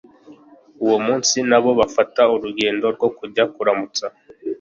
uwomunsi 0.83 1.37
nabo 1.49 1.69
bafata 1.79 2.21
urugendo 2.33 2.85
rwokuja 2.95 3.43
kuramutsa 3.53 4.05